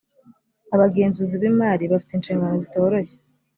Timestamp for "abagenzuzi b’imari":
0.75-1.83